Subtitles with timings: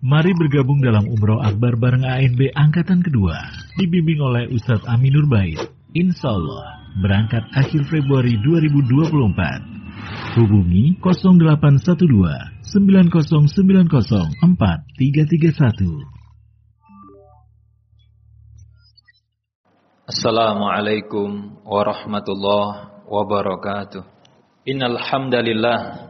[0.00, 3.36] Mari bergabung dalam Umroh Akbar bareng ANB Angkatan Kedua.
[3.76, 5.60] Dibimbing oleh Ustadz Aminur Bait.
[5.92, 10.40] Insya Allah, berangkat akhir Februari 2024.
[10.40, 15.68] Hubungi 0812 9090 4331.
[20.08, 24.00] Assalamualaikum warahmatullahi wabarakatuh.
[24.64, 26.09] Innal hamdalillah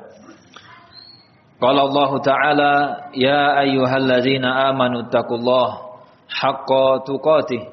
[1.61, 2.73] Qala Allah Ta'ala
[3.13, 5.93] ya ayyuhalladzina amanu taqullaha
[6.25, 7.69] haqqa tuqatih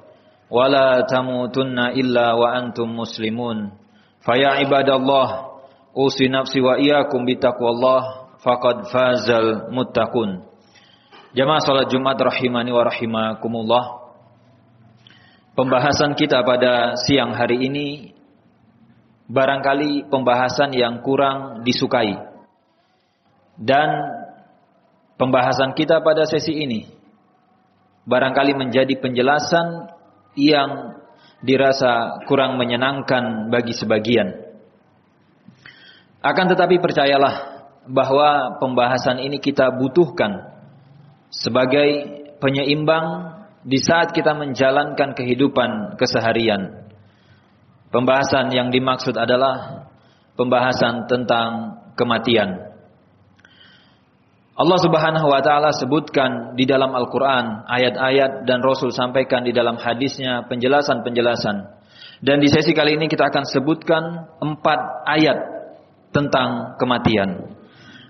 [0.53, 3.73] wa la tamutunna illa wa antum muslimun.
[4.21, 5.57] Faya ibadallah
[5.97, 10.45] usi nafsi wa iyyakum bitaqwallah faqad fazal muttaqun.
[11.33, 13.85] Jamaah salat Jumat rahimani wa rahimakumullah.
[15.57, 18.13] Pembahasan kita pada siang hari ini
[19.33, 22.28] barangkali pembahasan yang kurang disukai
[23.59, 23.91] dan
[25.19, 26.87] pembahasan kita pada sesi ini
[28.07, 29.93] barangkali menjadi penjelasan
[30.39, 30.97] yang
[31.43, 34.49] dirasa kurang menyenangkan bagi sebagian.
[36.19, 40.59] Akan tetapi percayalah bahwa pembahasan ini kita butuhkan
[41.31, 46.89] sebagai penyeimbang di saat kita menjalankan kehidupan keseharian.
[47.89, 49.89] Pembahasan yang dimaksud adalah
[50.37, 52.78] pembahasan tentang kematian.
[54.59, 60.51] Allah Subhanahu wa taala sebutkan di dalam Al-Qur'an ayat-ayat dan Rasul sampaikan di dalam hadisnya
[60.51, 61.79] penjelasan-penjelasan.
[62.19, 64.03] Dan di sesi kali ini kita akan sebutkan
[64.43, 65.39] empat ayat
[66.11, 67.55] tentang kematian.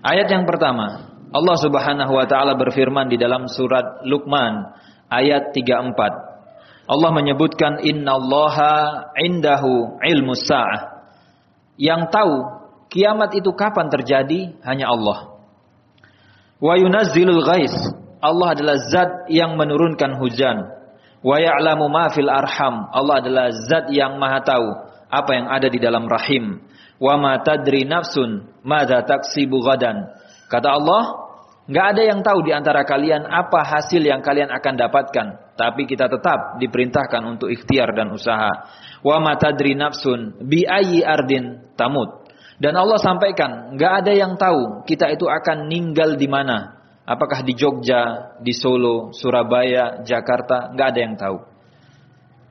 [0.01, 4.73] Ayat yang pertama, Allah Subhanahu wa taala berfirman di dalam surat Luqman
[5.05, 6.89] ayat 34.
[6.89, 11.13] Allah menyebutkan innallaha indahu ilmus sa'ah.
[11.77, 12.35] Yang tahu
[12.89, 15.38] kiamat itu kapan terjadi hanya Allah.
[16.59, 17.75] Wa yunazzilul ghais.
[18.19, 20.59] Allah adalah zat yang menurunkan hujan.
[21.23, 22.91] Wa ya'lamu ma fil arham.
[22.91, 24.67] Allah adalah zat yang maha tahu
[25.09, 26.63] apa yang ada di dalam rahim.
[26.99, 30.03] Wa ma tadri nafsun madza taksibu gadan.
[30.51, 31.03] Kata Allah,
[31.71, 36.11] enggak ada yang tahu di antara kalian apa hasil yang kalian akan dapatkan, tapi kita
[36.11, 38.51] tetap diperintahkan untuk ikhtiar dan usaha.
[38.99, 42.18] Wa ma tadri nafsun bi ayyi ardin tamut.
[42.59, 46.75] Dan Allah sampaikan, nggak ada yang tahu kita itu akan ninggal di mana.
[47.07, 51.37] Apakah di Jogja, di Solo, Surabaya, Jakarta, nggak ada yang tahu.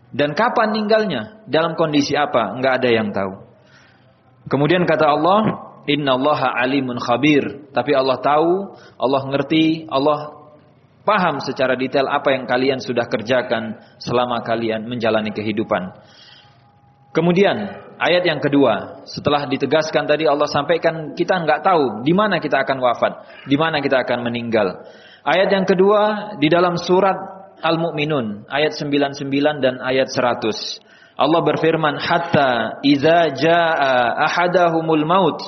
[0.09, 3.33] Dan kapan ninggalnya, dalam kondisi apa, nggak ada yang tahu.
[4.49, 5.41] Kemudian kata Allah,
[5.85, 7.69] Inna Allah alimun khabir.
[7.77, 10.39] Tapi Allah tahu, Allah ngerti, Allah
[11.05, 15.97] paham secara detail apa yang kalian sudah kerjakan selama kalian menjalani kehidupan.
[17.17, 22.63] Kemudian ayat yang kedua, setelah ditegaskan tadi Allah sampaikan kita nggak tahu di mana kita
[22.63, 23.13] akan wafat,
[23.47, 24.87] di mana kita akan meninggal.
[25.27, 27.19] Ayat yang kedua di dalam surat
[27.59, 29.27] Al-Mu'minun ayat 99
[29.61, 31.19] dan ayat 100.
[31.19, 35.39] Allah berfirman hatta idza jaa ahadahumul maut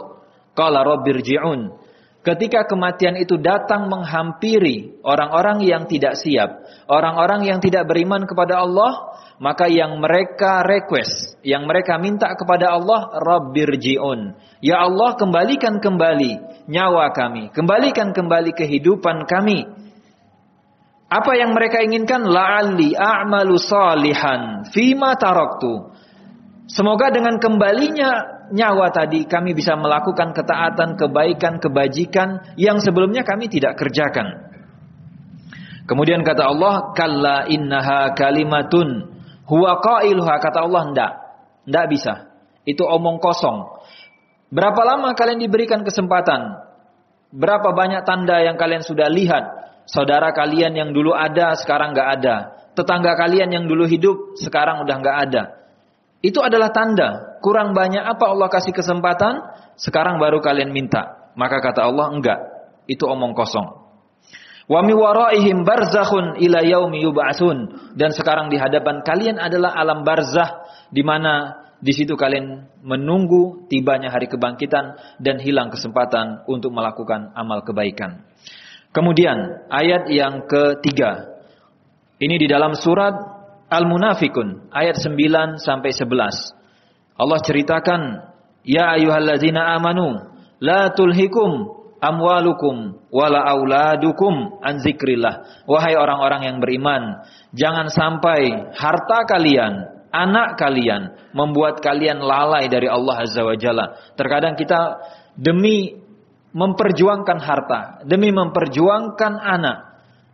[0.59, 1.71] qala rabbirji'un.
[2.20, 9.16] Ketika kematian itu datang menghampiri orang-orang yang tidak siap, orang-orang yang tidak beriman kepada Allah,
[9.41, 14.36] maka yang mereka request, yang mereka minta kepada Allah, Rabbirji'un.
[14.60, 19.64] Ya Allah, kembalikan kembali nyawa kami, kembalikan kembali kehidupan kami.
[21.08, 22.22] Apa yang mereka inginkan?
[22.28, 25.88] La'alli a'malu salihan fima taraktu.
[26.69, 33.78] Semoga dengan kembalinya nyawa tadi kami bisa melakukan ketaatan, kebaikan, kebajikan yang sebelumnya kami tidak
[33.78, 34.50] kerjakan.
[35.87, 39.11] Kemudian kata Allah, kalla innaha kalimatun
[39.50, 41.12] Huwa qailuha kata Allah ndak.
[41.67, 42.14] Ndak bisa.
[42.62, 43.82] Itu omong kosong.
[44.55, 46.70] Berapa lama kalian diberikan kesempatan?
[47.35, 49.44] Berapa banyak tanda yang kalian sudah lihat?
[49.91, 52.37] Saudara kalian yang dulu ada sekarang nggak ada.
[52.79, 55.43] Tetangga kalian yang dulu hidup sekarang udah nggak ada.
[56.20, 57.40] Itu adalah tanda.
[57.40, 59.40] Kurang banyak apa Allah kasih kesempatan?
[59.81, 61.32] Sekarang baru kalian minta.
[61.32, 62.40] Maka kata Allah enggak.
[62.84, 63.81] Itu omong kosong.
[64.70, 66.61] Wa mi waraihim barzakhun ila.
[67.96, 70.62] Dan sekarang di hadapan kalian adalah alam barzah
[70.93, 77.64] di mana di situ kalian menunggu tibanya hari kebangkitan dan hilang kesempatan untuk melakukan amal
[77.64, 78.28] kebaikan.
[78.93, 81.40] Kemudian ayat yang ketiga.
[82.20, 83.39] Ini di dalam surat
[83.70, 86.58] Al-Munafikun ayat 9 sampai 11.
[87.14, 88.00] Allah ceritakan,
[88.67, 90.19] "Ya ayyuhalladzina amanu,
[90.58, 91.70] la tulhikum
[92.02, 97.22] amwalukum wala auladukum an zikrillah." Wahai orang-orang yang beriman,
[97.55, 103.94] jangan sampai harta kalian, anak kalian membuat kalian lalai dari Allah Azza wa Jalla.
[104.19, 104.99] Terkadang kita
[105.38, 105.94] demi
[106.50, 109.89] memperjuangkan harta, demi memperjuangkan anak,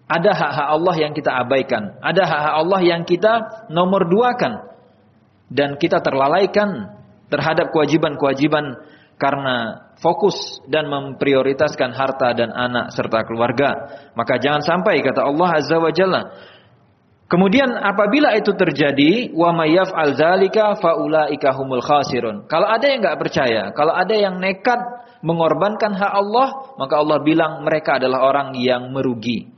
[0.07, 4.71] ada hak-hak Allah yang kita abaikan, ada hak-hak Allah yang kita nomor duakan,
[5.51, 6.95] dan kita terlalaikan
[7.27, 8.79] terhadap kewajiban-kewajiban
[9.19, 13.71] karena fokus dan memprioritaskan harta dan anak serta keluarga.
[14.15, 16.23] Maka jangan sampai kata Allah Azza wa Jalla,
[17.27, 22.47] Kemudian apabila itu terjadi, wa mayaf al zalika faulaika humul khasirun.
[22.47, 24.79] Kalau ada yang nggak percaya, kalau ada yang nekat
[25.27, 29.56] mengorbankan hak Allah, maka Allah bilang mereka adalah orang yang merugi.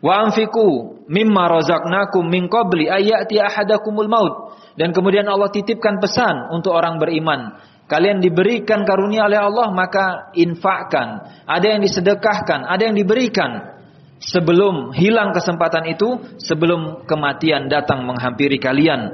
[0.00, 4.34] Wa anfiku mimma razaqnakum min qabli ayati ahadakumul maut.
[4.80, 7.60] Dan kemudian Allah titipkan pesan untuk orang beriman.
[7.84, 11.26] Kalian diberikan karunia oleh Allah, maka infakkan.
[11.44, 13.76] Ada yang disedekahkan, ada yang diberikan
[14.22, 19.10] sebelum hilang kesempatan itu, sebelum kematian datang menghampiri kalian.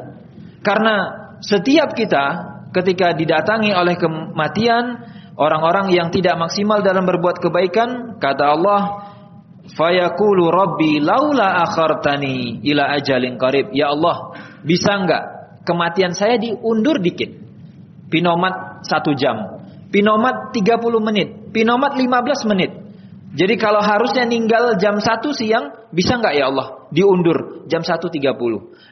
[0.61, 1.09] Karena
[1.41, 2.25] setiap kita
[2.77, 5.09] ketika didatangi oleh kematian,
[5.41, 8.81] orang-orang yang tidak maksimal dalam berbuat kebaikan, kata Allah,
[9.74, 13.74] fayaqulu rabbi laula akhartani ila ajalin qarib.
[13.74, 15.22] Ya Allah, bisa enggak
[15.66, 17.44] kematian saya diundur dikit?
[18.06, 22.70] Pinomat satu jam, pinomat 30 menit, pinomat 15 menit.
[23.36, 28.14] Jadi kalau harusnya ninggal jam 1 siang, bisa nggak ya Allah diundur jam 1.30?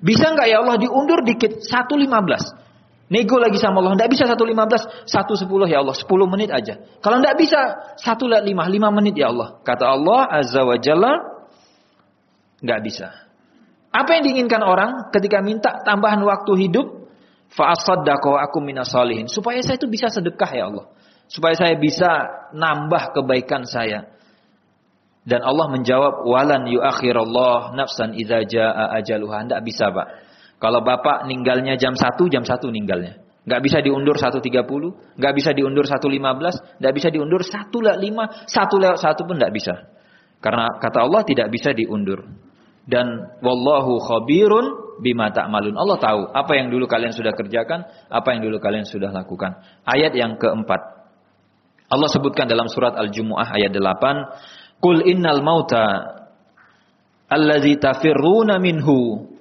[0.03, 2.74] Bisa nggak ya Allah diundur dikit 1.15?
[3.05, 6.81] Nego lagi sama Allah, nggak bisa 1.15, 1.10 ya Allah, 10 menit aja.
[7.05, 7.61] Kalau nggak bisa
[8.01, 9.61] 1.5, 5 menit ya Allah.
[9.61, 11.13] Kata Allah Azza wa Jalla,
[12.65, 13.13] nggak bisa.
[13.95, 17.07] Apa yang diinginkan orang ketika minta tambahan waktu hidup?
[17.55, 19.31] Fa'asaddaqo aku minasalihin.
[19.31, 20.91] Supaya saya itu bisa sedekah ya Allah.
[21.31, 22.11] Supaya saya bisa
[22.51, 24.11] nambah kebaikan saya.
[25.23, 29.47] Dan Allah menjawab walan yuakhirallah nafsan idza jaa ajaluha.
[29.47, 30.24] Enggak bisa, Pak.
[30.65, 33.21] Kalau Bapak ninggalnya jam 1, jam 1 ninggalnya.
[33.45, 38.81] Enggak bisa diundur 1.30, enggak bisa diundur 1.15, enggak bisa diundur 1 lewat 5, 1
[38.81, 39.75] lewat 1 pun enggak bisa.
[40.41, 42.25] Karena kata Allah tidak bisa diundur.
[42.89, 45.77] Dan wallahu khabirun bima ta'malun.
[45.77, 49.61] Allah tahu apa yang dulu kalian sudah kerjakan, apa yang dulu kalian sudah lakukan.
[49.85, 50.81] Ayat yang keempat.
[51.93, 55.85] Allah sebutkan dalam surat Al-Jumu'ah ayat 8, Qul innal mauta
[57.29, 59.34] allazi tafirruna minhu.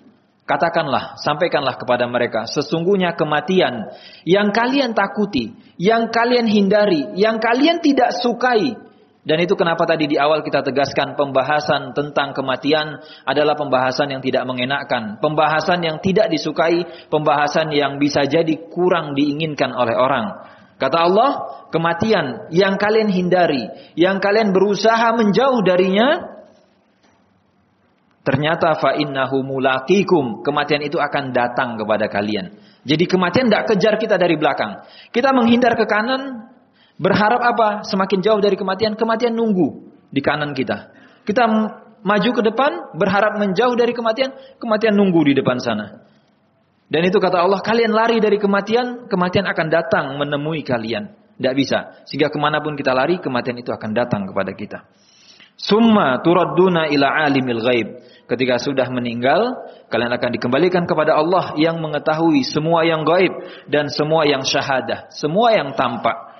[0.54, 3.90] Katakanlah, sampaikanlah kepada mereka, sesungguhnya kematian
[4.22, 5.50] yang kalian takuti,
[5.82, 8.78] yang kalian hindari, yang kalian tidak sukai.
[9.26, 14.46] Dan itu kenapa tadi di awal kita tegaskan pembahasan tentang kematian adalah pembahasan yang tidak
[14.46, 20.38] mengenakkan, pembahasan yang tidak disukai, pembahasan yang bisa jadi kurang diinginkan oleh orang.
[20.78, 21.32] Kata Allah,
[21.74, 26.33] kematian yang kalian hindari, yang kalian berusaha menjauh darinya,
[28.24, 30.42] ternyata fa innahu mulaqikum.
[30.42, 32.56] Kematian itu akan datang kepada kalian.
[32.84, 34.84] Jadi kematian tidak kejar kita dari belakang.
[35.12, 36.52] Kita menghindar ke kanan,
[37.00, 37.70] berharap apa?
[37.88, 40.92] Semakin jauh dari kematian, kematian nunggu di kanan kita.
[41.24, 41.44] Kita
[42.04, 46.04] maju ke depan, berharap menjauh dari kematian, kematian nunggu di depan sana.
[46.92, 51.16] Dan itu kata Allah, kalian lari dari kematian, kematian akan datang menemui kalian.
[51.40, 52.06] Tidak bisa.
[52.06, 54.86] Sehingga ke mana pun kita lari, kematian itu akan datang kepada kita.
[55.56, 57.88] Summa turadduna ila alimil ghaib.
[58.24, 63.32] Ketika sudah meninggal, kalian akan dikembalikan kepada Allah yang mengetahui semua yang gaib
[63.70, 66.33] dan semua yang syahadah, semua yang tampak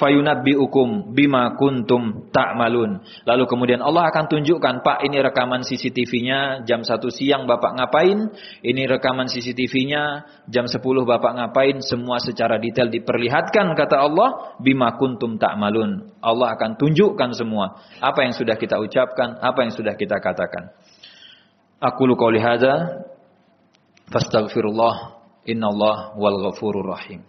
[0.00, 3.04] fayunabbiukum bima kuntum ta'malun.
[3.28, 8.32] Lalu kemudian Allah akan tunjukkan, Pak ini rekaman CCTV-nya jam 1 siang Bapak ngapain?
[8.64, 11.84] Ini rekaman CCTV-nya jam 10 Bapak ngapain?
[11.84, 16.16] Semua secara detail diperlihatkan kata Allah, bima kuntum ta'malun.
[16.24, 20.72] Allah akan tunjukkan semua apa yang sudah kita ucapkan, apa yang sudah kita katakan.
[21.80, 23.04] Aku lu qauli hadza
[24.12, 27.24] fastaghfirullah innallaha wal ghafurur rahim.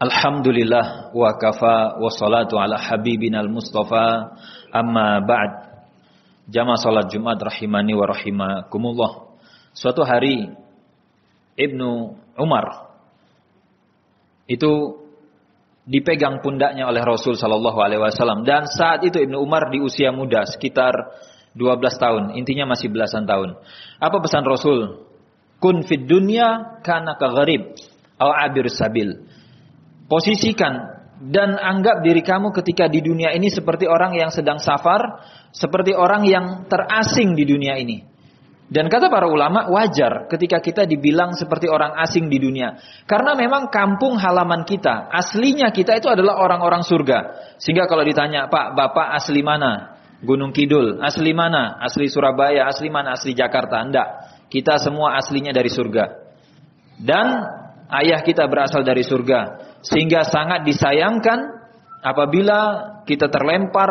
[0.00, 4.32] Alhamdulillah wa kafa wa salatu ala habibina al-mustafa
[4.72, 5.52] amma ba'd.
[6.48, 9.36] Jamaah salat Jumat rahimani wa rahimakumullah.
[9.76, 10.48] Suatu hari
[11.52, 12.96] Ibnu Umar
[14.48, 15.04] itu
[15.84, 18.48] dipegang pundaknya oleh Rasul sallallahu alaihi wasallam.
[18.48, 20.96] Dan saat itu Ibnu Umar di usia muda sekitar
[21.52, 22.22] 12 tahun.
[22.40, 23.52] Intinya masih belasan tahun.
[24.00, 25.04] Apa pesan Rasul?
[25.60, 27.76] Kun fid dunya kana ka gharib
[28.16, 29.28] abir sabil
[30.10, 30.74] Posisikan
[31.22, 35.22] dan anggap diri kamu ketika di dunia ini seperti orang yang sedang safar,
[35.54, 38.10] seperti orang yang terasing di dunia ini.
[38.70, 42.78] Dan kata para ulama wajar ketika kita dibilang seperti orang asing di dunia.
[43.02, 47.18] Karena memang kampung halaman kita, aslinya kita itu adalah orang-orang surga.
[47.58, 49.98] Sehingga kalau ditanya, Pak, Bapak asli mana?
[50.22, 51.82] Gunung Kidul, asli mana?
[51.82, 53.18] Asli Surabaya, asli mana?
[53.18, 53.82] Asli Jakarta?
[53.82, 54.08] Enggak.
[54.46, 56.30] Kita semua aslinya dari surga.
[56.94, 57.26] Dan
[57.98, 59.40] ayah kita berasal dari surga.
[59.82, 61.38] Sehingga sangat disayangkan
[62.04, 62.60] apabila
[63.04, 63.90] kita terlempar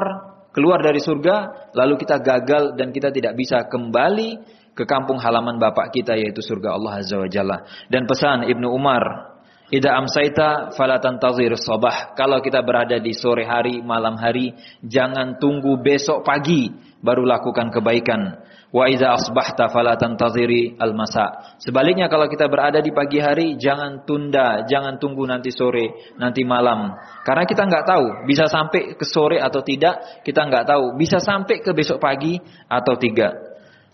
[0.56, 5.92] keluar dari surga, lalu kita gagal dan kita tidak bisa kembali ke kampung halaman bapak
[5.92, 7.58] kita yaitu surga Allah Azza wa Jalla.
[7.92, 9.36] Dan pesan Ibnu Umar,
[9.68, 15.78] "Idza amsaita fala tantazir sabah." Kalau kita berada di sore hari, malam hari, jangan tunggu
[15.84, 16.72] besok pagi
[17.04, 18.40] baru lakukan kebaikan.
[18.70, 21.58] Wa idza asbahta fala tantaziri al-masa.
[21.58, 26.94] Sebaliknya kalau kita berada di pagi hari, jangan tunda, jangan tunggu nanti sore, nanti malam.
[27.26, 31.66] Karena kita nggak tahu bisa sampai ke sore atau tidak, kita nggak tahu bisa sampai
[31.66, 32.38] ke besok pagi
[32.70, 33.34] atau tidak.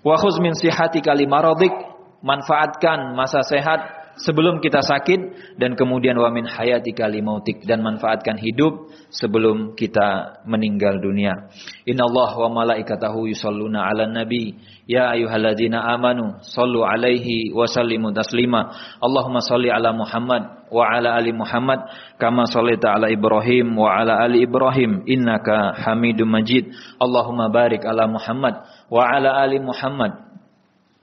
[0.04, 1.72] Wa khuz min sihatika limaradik,
[2.20, 8.88] manfaatkan masa sehat sebelum kita sakit dan kemudian wa min hayatika limautik dan manfaatkan hidup
[9.12, 11.52] sebelum kita meninggal dunia.
[11.84, 14.56] Innallaha wa malaikatahu yusalluna 'alan nabi
[14.88, 18.72] ya ayyuhalladzina amanu sallu 'alaihi wa sallimu taslima.
[19.04, 21.84] Allahumma salli 'ala Muhammad wa 'ala ali Muhammad
[22.16, 26.72] kama shallaita 'ala Ibrahim wa 'ala ali Ibrahim innaka Hamidum Majid.
[27.00, 30.26] Allahumma barik 'ala Muhammad wa ala ali Muhammad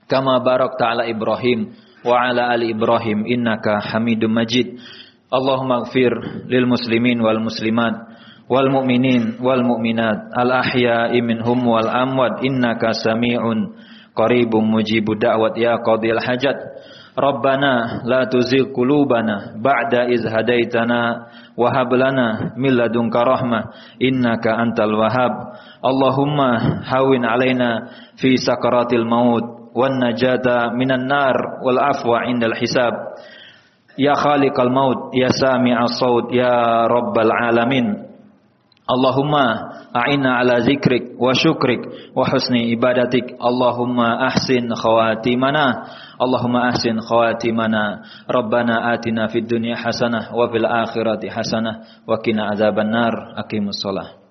[0.03, 4.77] kama barakta ala Ibrahim wa ala ali Ibrahim innaka Hamidum Majid.
[5.31, 7.95] Allahumma ighfir lil muslimin wal muslimat
[8.45, 13.73] wal mu'minin wal mu'minat al ahya'i minhum wal amwat innaka sami'un
[14.13, 16.59] qaribum mujibud da'wat ya qadil hajat.
[17.13, 21.29] Rabbana la tuzigh qulubana ba'da iz hadaitana
[29.05, 32.93] maut والنجاة من النار والعفو عند الحساب.
[33.99, 38.03] يا خالق الموت يا سامع الصوت يا رب العالمين.
[38.83, 39.35] اللهم
[39.95, 41.79] أعنا على ذكرك وشكرك
[42.15, 43.37] وحسن عبادتك.
[43.41, 45.65] اللهم أحسن خواتمنا
[46.21, 48.01] اللهم أحسن خواتمنا
[48.31, 51.71] ربنا آتنا في الدنيا حسنة وفي الآخرة حسنة.
[52.07, 53.13] وقنا عذاب النار.
[53.37, 54.22] أقيم الصلاة.